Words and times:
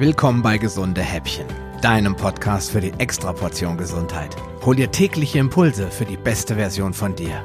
Willkommen 0.00 0.42
bei 0.42 0.58
Gesunde 0.58 1.00
Häppchen, 1.00 1.48
deinem 1.82 2.14
Podcast 2.14 2.70
für 2.70 2.80
die 2.80 2.92
Extraportion 2.98 3.76
Gesundheit. 3.76 4.36
Hol 4.64 4.76
dir 4.76 4.92
tägliche 4.92 5.40
Impulse 5.40 5.90
für 5.90 6.04
die 6.04 6.16
beste 6.16 6.54
Version 6.54 6.94
von 6.94 7.16
dir. 7.16 7.42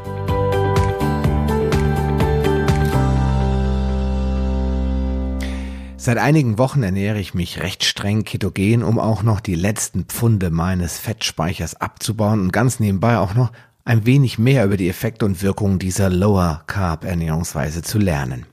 Seit 5.97 6.19
einigen 6.19 6.59
Wochen 6.59 6.83
ernähre 6.83 7.19
ich 7.19 7.33
mich 7.33 7.63
recht 7.63 7.83
streng 7.83 8.23
ketogen, 8.23 8.83
um 8.83 8.99
auch 8.99 9.23
noch 9.23 9.39
die 9.39 9.55
letzten 9.55 10.05
Pfunde 10.05 10.51
meines 10.51 10.99
Fettspeichers 10.99 11.73
abzubauen 11.81 12.39
und 12.39 12.53
ganz 12.53 12.79
nebenbei 12.79 13.17
auch 13.17 13.33
noch 13.33 13.51
ein 13.83 14.05
wenig 14.05 14.37
mehr 14.37 14.65
über 14.65 14.77
die 14.77 14.89
Effekte 14.89 15.25
und 15.25 15.41
Wirkungen 15.41 15.79
dieser 15.79 16.11
Lower 16.11 16.61
Carb 16.67 17.03
Ernährungsweise 17.03 17.81
zu 17.81 17.97
lernen. 17.97 18.45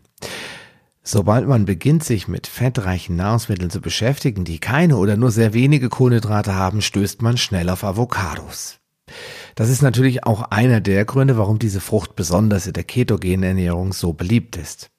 Sobald 1.03 1.48
man 1.48 1.64
beginnt, 1.64 2.05
sich 2.05 2.29
mit 2.29 2.46
fettreichen 2.46 3.17
Nahrungsmitteln 3.17 3.71
zu 3.71 3.81
beschäftigen, 3.81 4.45
die 4.45 4.58
keine 4.58 4.96
oder 4.96 5.17
nur 5.17 5.31
sehr 5.31 5.54
wenige 5.54 5.89
Kohlenhydrate 5.89 6.54
haben, 6.54 6.82
stößt 6.82 7.22
man 7.22 7.39
schnell 7.39 7.71
auf 7.71 7.85
Avocados. 7.85 8.81
Das 9.55 9.71
ist 9.71 9.82
natürlich 9.82 10.25
auch 10.25 10.43
einer 10.43 10.81
der 10.81 11.05
Gründe, 11.05 11.36
warum 11.36 11.58
diese 11.58 11.81
Frucht 11.81 12.17
besonders 12.17 12.67
in 12.67 12.75
der 12.75 12.85
ketogenen 12.85 13.43
Ernährung 13.43 13.93
so 13.93 14.13
beliebt 14.13 14.57
ist. 14.57 14.91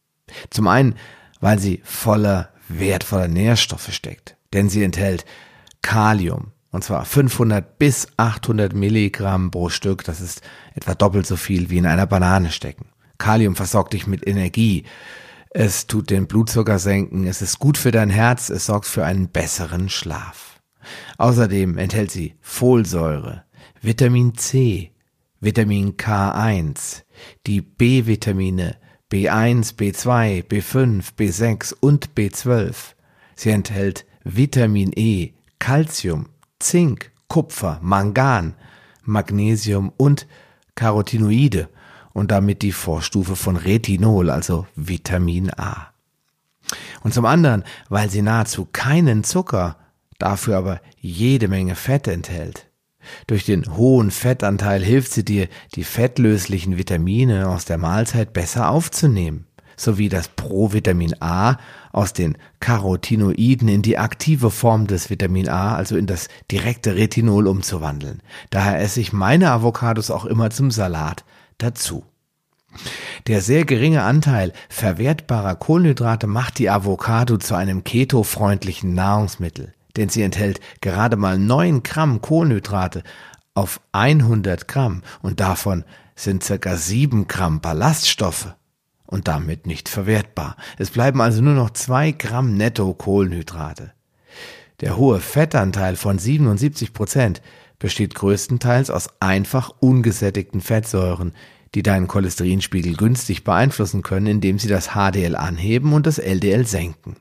Zum 0.50 0.68
einen, 0.68 0.96
weil 1.40 1.60
sie 1.60 1.82
voller 1.84 2.50
wertvoller 2.68 3.28
Nährstoffe 3.28 3.92
steckt, 3.92 4.38
denn 4.54 4.70
sie 4.70 4.84
enthält 4.84 5.26
Kalium, 5.82 6.52
und 6.72 6.84
zwar 6.84 7.06
500 7.06 7.78
bis 7.78 8.08
800 8.18 8.74
Milligramm 8.74 9.52
pro 9.52 9.70
Stück, 9.70 10.04
das 10.04 10.22
ist 10.22 10.42
etwa 10.74 10.96
doppelt 10.96 11.28
so 11.28 11.36
viel 11.36 11.70
wie 11.70 11.78
in 11.78 11.86
einer 11.86 12.08
Banane 12.08 12.52
stecken. 12.52 12.88
Kalium 13.18 13.56
versorgt 13.56 13.94
dich 13.94 14.08
mit 14.08 14.26
Energie, 14.26 14.86
es 15.54 15.86
tut 15.86 16.10
den 16.10 16.28
Blutzucker 16.28 16.80
senken, 16.80 17.28
es 17.28 17.42
ist 17.42 17.60
gut 17.60 17.78
für 17.78 17.92
dein 17.92 18.10
Herz, 18.10 18.50
es 18.50 18.66
sorgt 18.66 18.86
für 18.86 19.06
einen 19.06 19.28
besseren 19.28 19.90
Schlaf. 19.90 20.62
Außerdem 21.18 21.78
enthält 21.78 22.10
sie 22.10 22.36
Folsäure, 22.42 23.44
Vitamin 23.82 24.36
C, 24.36 24.92
Vitamin 25.42 25.98
K1, 25.98 27.04
die 27.48 27.62
B-Vitamine 27.62 28.78
B1, 29.12 29.76
B2, 29.76 30.44
B5, 30.48 31.04
B6 31.18 31.76
und 31.82 32.12
B12. 32.16 32.76
Sie 33.36 33.50
enthält 33.50 34.06
Vitamin 34.24 34.94
E, 34.96 35.32
Calcium, 35.60 36.30
Zink, 36.60 37.12
Kupfer, 37.28 37.80
Mangan, 37.82 38.56
Magnesium 39.04 39.92
und 39.98 40.28
Carotinoide 40.76 41.68
und 42.14 42.32
damit 42.32 42.62
die 42.62 42.72
Vorstufe 42.72 43.36
von 43.36 43.56
Retinol, 43.56 44.30
also 44.30 44.68
Vitamin 44.76 45.52
A. 45.58 45.88
Und 47.04 47.14
zum 47.14 47.26
anderen, 47.26 47.64
weil 47.90 48.10
sie 48.10 48.22
nahezu 48.22 48.68
keinen 48.72 49.24
Zucker, 49.24 49.78
dafür 50.20 50.58
aber 50.58 50.82
jede 51.00 51.48
Menge 51.48 51.76
Fett 51.76 52.08
enthält. 52.08 52.68
Durch 53.28 53.46
den 53.46 53.76
hohen 53.76 54.12
Fettanteil 54.12 54.84
hilft 54.84 55.12
sie 55.12 55.26
dir, 55.26 55.48
die 55.76 55.84
fettlöslichen 55.84 56.78
Vitamine 56.78 57.50
aus 57.50 57.66
der 57.66 57.80
Mahlzeit 57.80 58.32
besser 58.32 58.70
aufzunehmen, 58.70 59.48
sowie 59.76 60.10
das 60.10 60.28
Provitamin 60.28 61.16
A 61.20 61.58
aus 61.92 62.14
den 62.14 62.38
Carotinoiden 62.60 63.68
in 63.68 63.82
die 63.82 63.98
aktive 63.98 64.52
Form 64.52 64.86
des 64.86 65.10
Vitamin 65.10 65.50
A, 65.50 65.76
also 65.76 65.98
in 65.98 66.06
das 66.06 66.30
direkte 66.52 66.96
Retinol 66.96 67.48
umzuwandeln. 67.48 68.22
Daher 68.52 68.80
esse 68.80 69.02
ich 69.02 69.14
meine 69.14 69.50
Avocados 69.50 70.12
auch 70.12 70.26
immer 70.26 70.52
zum 70.52 70.70
Salat, 70.70 71.26
dazu. 71.64 72.06
Der 73.28 73.42
sehr 73.42 73.66
geringe 73.66 74.04
Anteil 74.04 74.54
verwertbarer 74.70 75.56
Kohlenhydrate 75.56 76.28
macht 76.28 76.58
die 76.58 76.70
Avocado 76.70 77.38
zu 77.38 77.56
einem 77.56 77.84
keto-freundlichen 77.84 78.94
Nahrungsmittel, 78.94 79.74
denn 79.98 80.10
sie 80.10 80.22
enthält 80.22 80.60
gerade 80.80 81.18
mal 81.18 81.38
9 81.38 81.84
Gramm 81.84 82.22
Kohlenhydrate 82.22 83.04
auf 83.54 83.82
100 83.92 84.68
Gramm 84.68 85.04
und 85.22 85.40
davon 85.40 85.84
sind 86.16 86.44
circa 86.44 86.78
7 86.78 87.28
Gramm 87.28 87.60
Ballaststoffe 87.60 88.56
und 89.06 89.28
damit 89.28 89.68
nicht 89.68 89.90
verwertbar. 89.90 90.56
Es 90.78 90.90
bleiben 90.90 91.22
also 91.22 91.42
nur 91.42 91.54
noch 91.54 91.72
2 91.72 92.14
Gramm 92.14 92.56
netto 92.56 92.94
Kohlenhydrate. 92.94 93.92
Der 94.80 94.98
hohe 94.98 95.20
Fettanteil 95.20 95.96
von 95.96 96.18
77 96.18 96.94
Prozent 96.94 97.42
besteht 97.78 98.16
größtenteils 98.16 98.90
aus 98.90 99.10
einfach 99.20 99.72
ungesättigten 99.80 100.62
Fettsäuren, 100.62 101.34
die 101.76 101.84
deinen 101.84 102.08
Cholesterinspiegel 102.08 102.96
günstig 102.96 103.44
beeinflussen 103.44 104.02
können, 104.02 104.28
indem 104.28 104.60
sie 104.60 104.68
das 104.68 104.90
HDL 104.90 105.36
anheben 105.36 105.94
und 105.94 106.06
das 106.06 106.18
LDL 106.18 106.66
senken. 106.68 107.16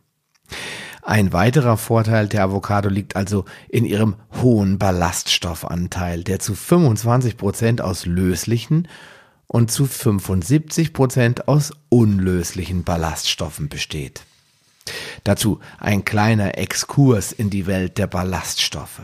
Ein 1.03 1.33
weiterer 1.33 1.77
Vorteil 1.77 2.28
der 2.28 2.44
Avocado 2.44 2.88
liegt 2.88 3.16
also 3.16 3.44
in 3.69 3.84
ihrem 3.84 4.16
hohen 4.43 4.78
Ballaststoffanteil, 4.78 6.25
der 6.25 6.41
zu 6.41 6.55
25 6.55 7.37
Prozent 7.37 7.81
aus 7.81 8.06
löslichen 8.06 8.87
und 9.47 9.71
zu 9.71 9.87
75 9.87 10.93
Prozent 10.93 11.49
aus 11.49 11.72
unlöslichen 11.88 12.84
Ballaststoffen 12.84 13.69
besteht. 13.69 14.22
Dazu 15.25 15.61
ein 15.78 16.05
kleiner 16.05 16.59
Exkurs 16.59 17.32
in 17.32 17.50
die 17.50 17.67
Welt 17.67 17.99
der 17.99 18.06
Ballaststoffe. 18.06 19.03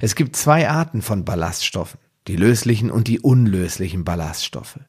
Es 0.00 0.14
gibt 0.14 0.36
zwei 0.36 0.68
Arten 0.68 1.02
von 1.02 1.24
Ballaststoffen 1.24 2.00
die 2.28 2.36
löslichen 2.36 2.90
und 2.90 3.08
die 3.08 3.20
unlöslichen 3.20 4.04
Ballaststoffe. 4.04 4.80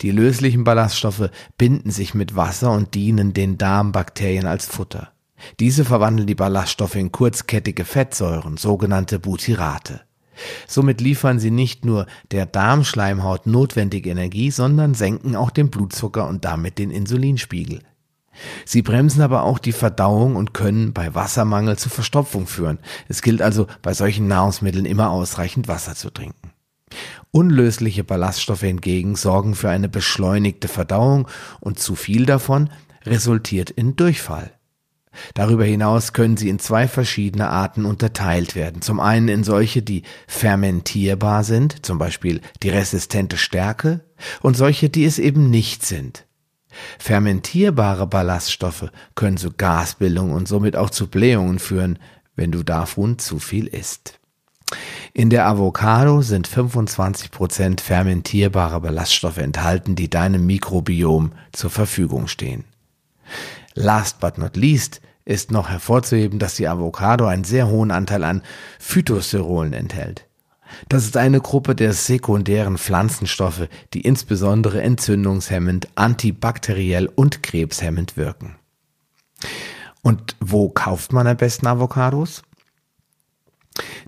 Die 0.00 0.10
löslichen 0.10 0.64
Ballaststoffe 0.64 1.30
binden 1.56 1.90
sich 1.90 2.14
mit 2.14 2.34
Wasser 2.36 2.72
und 2.72 2.94
dienen 2.94 3.34
den 3.34 3.58
Darmbakterien 3.58 4.46
als 4.46 4.66
Futter. 4.66 5.12
Diese 5.60 5.84
verwandeln 5.84 6.26
die 6.26 6.34
Ballaststoffe 6.34 6.96
in 6.96 7.12
kurzkettige 7.12 7.84
Fettsäuren, 7.84 8.56
sogenannte 8.56 9.18
Butyrate. 9.18 10.00
Somit 10.66 11.00
liefern 11.00 11.38
sie 11.38 11.50
nicht 11.50 11.84
nur 11.84 12.06
der 12.30 12.46
Darmschleimhaut 12.46 13.46
notwendige 13.46 14.10
Energie, 14.10 14.50
sondern 14.50 14.94
senken 14.94 15.36
auch 15.36 15.50
den 15.50 15.70
Blutzucker 15.70 16.28
und 16.28 16.44
damit 16.44 16.78
den 16.78 16.90
Insulinspiegel. 16.90 17.80
Sie 18.64 18.82
bremsen 18.82 19.22
aber 19.22 19.42
auch 19.42 19.58
die 19.58 19.72
Verdauung 19.72 20.36
und 20.36 20.54
können 20.54 20.92
bei 20.92 21.14
Wassermangel 21.14 21.76
zu 21.76 21.88
Verstopfung 21.88 22.46
führen. 22.46 22.78
Es 23.08 23.22
gilt 23.22 23.42
also 23.42 23.66
bei 23.82 23.94
solchen 23.94 24.28
Nahrungsmitteln 24.28 24.84
immer 24.84 25.10
ausreichend 25.10 25.66
Wasser 25.66 25.96
zu 25.96 26.10
trinken. 26.10 26.47
Unlösliche 27.30 28.04
Ballaststoffe 28.04 28.60
hingegen 28.60 29.16
sorgen 29.16 29.54
für 29.54 29.70
eine 29.70 29.88
beschleunigte 29.88 30.68
Verdauung 30.68 31.28
und 31.60 31.78
zu 31.78 31.94
viel 31.94 32.26
davon 32.26 32.70
resultiert 33.04 33.70
in 33.70 33.96
Durchfall. 33.96 34.52
Darüber 35.34 35.64
hinaus 35.64 36.12
können 36.12 36.36
sie 36.36 36.48
in 36.48 36.58
zwei 36.58 36.86
verschiedene 36.86 37.48
Arten 37.48 37.84
unterteilt 37.84 38.54
werden. 38.54 38.82
Zum 38.82 39.00
einen 39.00 39.28
in 39.28 39.44
solche, 39.44 39.82
die 39.82 40.02
fermentierbar 40.26 41.44
sind, 41.44 41.84
zum 41.84 41.98
Beispiel 41.98 42.40
die 42.62 42.70
resistente 42.70 43.36
Stärke, 43.36 44.00
und 44.42 44.56
solche, 44.56 44.88
die 44.88 45.04
es 45.04 45.18
eben 45.18 45.50
nicht 45.50 45.84
sind. 45.84 46.26
Fermentierbare 46.98 48.06
Ballaststoffe 48.06 48.90
können 49.14 49.36
zu 49.36 49.52
Gasbildung 49.52 50.32
und 50.32 50.48
somit 50.48 50.76
auch 50.76 50.90
zu 50.90 51.08
Blähungen 51.08 51.58
führen, 51.58 51.98
wenn 52.36 52.52
du 52.52 52.62
davon 52.62 53.18
zu 53.18 53.38
viel 53.38 53.66
isst. 53.66 54.20
In 55.18 55.30
der 55.30 55.48
Avocado 55.48 56.22
sind 56.22 56.48
25% 56.48 57.80
fermentierbare 57.80 58.80
Ballaststoffe 58.80 59.38
enthalten, 59.38 59.96
die 59.96 60.08
deinem 60.08 60.46
Mikrobiom 60.46 61.32
zur 61.50 61.70
Verfügung 61.70 62.28
stehen. 62.28 62.62
Last 63.74 64.20
but 64.20 64.38
not 64.38 64.56
least 64.56 65.00
ist 65.24 65.50
noch 65.50 65.70
hervorzuheben, 65.70 66.38
dass 66.38 66.54
die 66.54 66.68
Avocado 66.68 67.26
einen 67.26 67.42
sehr 67.42 67.66
hohen 67.66 67.90
Anteil 67.90 68.22
an 68.22 68.42
Phytosterolen 68.78 69.72
enthält. 69.72 70.24
Das 70.88 71.02
ist 71.02 71.16
eine 71.16 71.40
Gruppe 71.40 71.74
der 71.74 71.94
sekundären 71.94 72.78
Pflanzenstoffe, 72.78 73.68
die 73.94 74.02
insbesondere 74.02 74.82
entzündungshemmend, 74.82 75.88
antibakteriell 75.96 77.06
und 77.06 77.42
krebshemmend 77.42 78.16
wirken. 78.16 78.54
Und 80.00 80.36
wo 80.38 80.68
kauft 80.68 81.12
man 81.12 81.26
am 81.26 81.36
besten 81.36 81.66
Avocados? 81.66 82.44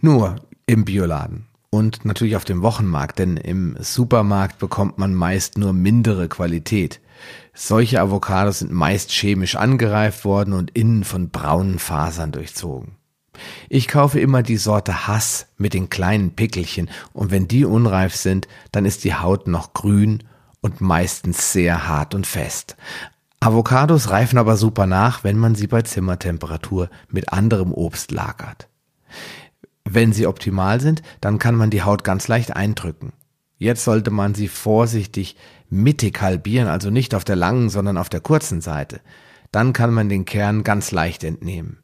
Nur 0.00 0.36
im 0.70 0.84
Bioladen 0.84 1.46
und 1.70 2.04
natürlich 2.04 2.36
auf 2.36 2.44
dem 2.44 2.62
Wochenmarkt, 2.62 3.18
denn 3.18 3.36
im 3.36 3.76
Supermarkt 3.80 4.60
bekommt 4.60 4.98
man 4.98 5.14
meist 5.14 5.58
nur 5.58 5.72
mindere 5.72 6.28
Qualität. 6.28 7.00
Solche 7.52 8.00
Avocados 8.00 8.60
sind 8.60 8.70
meist 8.70 9.10
chemisch 9.10 9.56
angereift 9.56 10.24
worden 10.24 10.54
und 10.54 10.70
innen 10.70 11.02
von 11.02 11.30
braunen 11.30 11.80
Fasern 11.80 12.30
durchzogen. 12.30 12.92
Ich 13.68 13.88
kaufe 13.88 14.20
immer 14.20 14.44
die 14.44 14.58
Sorte 14.58 15.08
Hass 15.08 15.48
mit 15.58 15.74
den 15.74 15.90
kleinen 15.90 16.36
Pickelchen 16.36 16.88
und 17.12 17.32
wenn 17.32 17.48
die 17.48 17.64
unreif 17.64 18.14
sind, 18.14 18.46
dann 18.70 18.84
ist 18.84 19.02
die 19.02 19.14
Haut 19.14 19.48
noch 19.48 19.72
grün 19.72 20.22
und 20.60 20.80
meistens 20.80 21.52
sehr 21.52 21.88
hart 21.88 22.14
und 22.14 22.28
fest. 22.28 22.76
Avocados 23.40 24.10
reifen 24.10 24.38
aber 24.38 24.56
super 24.56 24.86
nach, 24.86 25.24
wenn 25.24 25.36
man 25.36 25.56
sie 25.56 25.66
bei 25.66 25.82
Zimmertemperatur 25.82 26.90
mit 27.08 27.32
anderem 27.32 27.72
Obst 27.72 28.12
lagert. 28.12 28.68
Wenn 29.92 30.12
sie 30.12 30.28
optimal 30.28 30.80
sind, 30.80 31.02
dann 31.20 31.40
kann 31.40 31.56
man 31.56 31.70
die 31.70 31.82
Haut 31.82 32.04
ganz 32.04 32.28
leicht 32.28 32.54
eindrücken. 32.54 33.12
Jetzt 33.58 33.82
sollte 33.82 34.12
man 34.12 34.36
sie 34.36 34.46
vorsichtig 34.46 35.36
mittig 35.68 36.22
halbieren, 36.22 36.68
also 36.68 36.90
nicht 36.90 37.12
auf 37.12 37.24
der 37.24 37.34
langen, 37.34 37.70
sondern 37.70 37.96
auf 37.96 38.08
der 38.08 38.20
kurzen 38.20 38.60
Seite. 38.60 39.00
Dann 39.50 39.72
kann 39.72 39.92
man 39.92 40.08
den 40.08 40.24
Kern 40.26 40.62
ganz 40.62 40.92
leicht 40.92 41.24
entnehmen. 41.24 41.78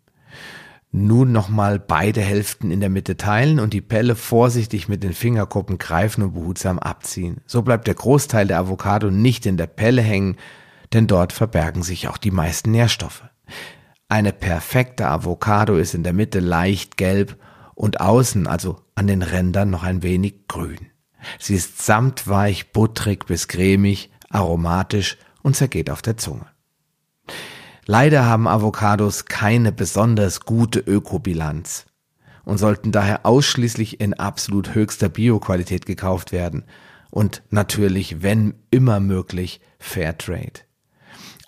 Nun 0.93 1.33
nochmal 1.33 1.81
beide 1.81 2.21
Hälften 2.21 2.71
in 2.71 2.79
der 2.79 2.91
Mitte 2.91 3.17
teilen 3.17 3.59
und 3.59 3.73
die 3.73 3.81
Pelle 3.81 4.15
vorsichtig 4.15 4.89
mit 4.89 5.03
den 5.03 5.13
Fingerkuppen 5.13 5.77
greifen 5.77 6.23
und 6.23 6.35
behutsam 6.35 6.79
abziehen. 6.79 7.41
So 7.45 7.63
bleibt 7.63 7.89
der 7.89 7.95
Großteil 7.95 8.47
der 8.47 8.61
Avocado 8.61 9.11
nicht 9.11 9.47
in 9.47 9.57
der 9.57 9.67
Pelle 9.67 10.01
hängen, 10.01 10.37
denn 10.93 11.09
dort 11.09 11.33
verbergen 11.33 11.83
sich 11.83 12.07
auch 12.07 12.19
die 12.19 12.31
meisten 12.31 12.71
Nährstoffe. 12.71 13.25
Eine 14.09 14.33
perfekte 14.33 15.09
Avocado 15.09 15.75
ist 15.75 15.93
in 15.93 16.05
der 16.05 16.13
Mitte 16.13 16.39
leicht 16.39 16.97
gelb 16.97 17.37
und 17.77 18.01
außen, 18.01 18.49
also 18.49 18.81
an 18.97 19.07
den 19.07 19.23
Rändern, 19.23 19.71
noch 19.71 19.85
ein 19.85 20.03
wenig 20.03 20.49
grün. 20.49 20.91
Sie 21.39 21.55
ist 21.55 21.85
samtweich, 21.85 22.73
butterig 22.73 23.27
bis 23.27 23.47
cremig, 23.47 24.11
aromatisch 24.31 25.19
und 25.43 25.55
zergeht 25.55 25.91
auf 25.91 26.03
der 26.03 26.17
Zunge. 26.17 26.47
Leider 27.85 28.25
haben 28.25 28.49
Avocados 28.49 29.27
keine 29.27 29.71
besonders 29.71 30.41
gute 30.41 30.81
Ökobilanz 30.81 31.87
und 32.45 32.59
sollten 32.59 32.91
daher 32.91 33.25
ausschließlich 33.25 34.01
in 34.01 34.15
absolut 34.15 34.75
höchster 34.75 35.09
Bioqualität 35.09 35.87
gekauft 35.87 36.33
werden 36.33 36.65
und 37.11 37.43
natürlich, 37.51 38.23
wenn 38.23 38.55
immer 38.71 38.99
möglich, 38.99 39.61
Fairtrade. 39.79 40.61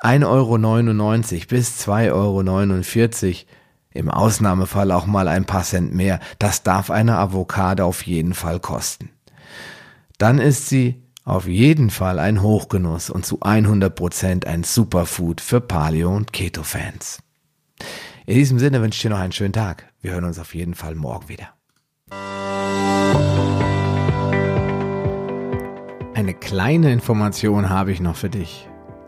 1,99 0.01 0.27
Euro 0.27 1.47
bis 1.49 1.89
2,49 1.89 2.13
Euro, 2.13 3.47
im 3.93 4.11
Ausnahmefall 4.11 4.93
auch 4.93 5.07
mal 5.07 5.29
ein 5.29 5.45
paar 5.45 5.65
Cent 5.65 5.95
mehr, 5.95 6.21
das 6.39 6.63
darf 6.63 6.91
eine 6.91 7.17
Avocado 7.17 7.87
auf 7.87 8.07
jeden 8.07 8.35
Fall 8.35 8.61
kosten. 8.61 9.11
Dann 10.19 10.39
ist 10.39 10.69
sie 10.69 11.03
auf 11.25 11.47
jeden 11.47 11.91
Fall 11.91 12.19
ein 12.19 12.43
Hochgenuss 12.43 13.11
und 13.11 13.27
zu 13.27 13.41
100% 13.41 14.47
ein 14.47 14.65
Superfood 14.65 15.41
für 15.41 15.61
Paleo- 15.61 16.17
und 16.17 16.33
Keto-Fans. 16.33 17.19
In 18.27 18.35
diesem 18.35 18.59
Sinne 18.59 18.83
wünsche 18.83 18.97
ich 18.97 19.03
dir 19.03 19.11
noch 19.11 19.21
einen 19.21 19.33
schönen 19.33 19.53
Tag. 19.53 19.93
Wir 20.01 20.13
hören 20.13 20.25
uns 20.25 20.39
auf 20.39 20.55
jeden 20.55 20.75
Fall 20.75 20.95
morgen 20.95 21.29
wieder. 21.29 21.49
Eine 26.15 26.35
kleine 26.35 26.93
Information 26.93 27.69
habe 27.71 27.93
ich 27.93 28.01
noch 28.01 28.17
für 28.17 28.29
dich. 28.29 28.68